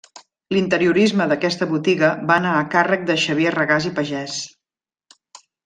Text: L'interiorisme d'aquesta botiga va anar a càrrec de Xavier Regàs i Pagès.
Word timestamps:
L'interiorisme 0.55 1.27
d'aquesta 1.31 1.67
botiga 1.73 2.09
va 2.31 2.37
anar 2.43 2.55
a 2.59 2.65
càrrec 2.77 3.05
de 3.11 3.19
Xavier 3.27 3.55
Regàs 3.59 3.89
i 3.91 3.93
Pagès. 4.01 4.41